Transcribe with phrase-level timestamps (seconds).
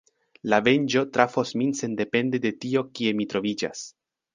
[0.53, 3.91] La venĝo trafos min sendepende de tio kie mi troviĝas.